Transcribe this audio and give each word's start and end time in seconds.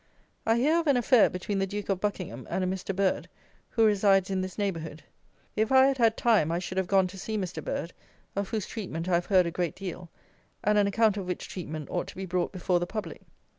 I 0.47 0.55
hear 0.57 0.79
of 0.79 0.87
an 0.87 0.97
affair 0.97 1.29
between 1.29 1.59
the 1.59 1.67
Duke 1.67 1.87
of 1.87 1.99
Buckingham 2.01 2.47
and 2.49 2.63
a 2.63 2.67
Mr. 2.67 2.95
Bird, 2.95 3.29
who 3.69 3.85
resides 3.85 4.31
in 4.31 4.41
this 4.41 4.57
neighbourhood. 4.57 5.03
If 5.55 5.71
I 5.71 5.85
had 5.85 5.99
had 5.99 6.17
time 6.17 6.51
I 6.51 6.57
should 6.57 6.79
have 6.79 6.87
gone 6.87 7.05
to 7.05 7.19
see 7.19 7.37
Mr. 7.37 7.63
Bird, 7.63 7.93
of 8.35 8.49
whose 8.49 8.65
treatment 8.65 9.07
I 9.07 9.13
have 9.13 9.27
heard 9.27 9.45
a 9.45 9.51
great 9.51 9.75
deal, 9.75 10.09
and 10.63 10.79
an 10.79 10.87
account 10.87 11.17
of 11.17 11.27
which 11.27 11.47
treatment 11.47 11.87
ought 11.91 12.07
to 12.07 12.15
be 12.15 12.25
brought 12.25 12.51
before 12.51 12.79
the 12.79 12.87
public. 12.87 13.21